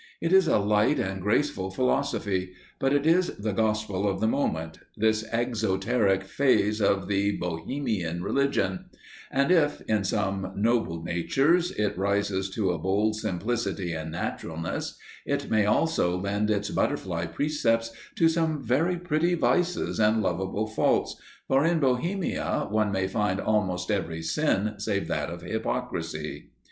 [0.19, 4.79] It is a light and graceful philosophy, but it is the Gospel of the Moment,
[4.97, 8.85] this exoteric phase of the Bohemian religion;
[9.29, 15.51] and if, in some noble natures, it rises to a bold simplicity and naturalness, it
[15.51, 21.15] may also lend its butterfly precepts to some very pretty vices and lovable faults,
[21.47, 26.49] for in Bohemia one may find almost every sin save that of Hypocrisy.